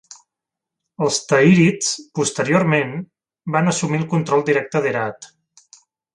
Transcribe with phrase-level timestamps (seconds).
[1.07, 1.89] Els Tahirids,
[2.21, 2.95] posteriorment,
[3.57, 5.31] van assumir el control directe d'Herat.